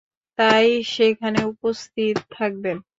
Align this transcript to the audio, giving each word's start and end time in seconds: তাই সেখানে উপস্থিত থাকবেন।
তাই 0.39 0.67
সেখানে 0.93 1.39
উপস্থিত 1.43 2.15
থাকবেন। 2.31 2.77